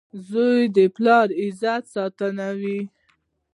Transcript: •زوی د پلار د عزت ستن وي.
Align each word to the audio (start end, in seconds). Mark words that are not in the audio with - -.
•زوی 0.29 0.61
د 0.75 0.77
پلار 0.95 1.27
د 1.31 1.37
عزت 1.41 1.81
ستن 1.93 2.37
وي. 2.59 2.79